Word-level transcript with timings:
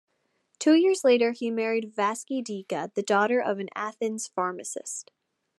Two 0.57 0.73
years 0.73 1.03
later 1.03 1.31
he 1.31 1.51
married 1.51 1.93
Vasiliki 1.95 2.43
Deka, 2.65 2.91
the 2.95 3.03
daughter 3.03 3.39
of 3.39 3.59
an 3.59 3.69
Athens 3.75 4.25
pharmacist. 4.27 5.11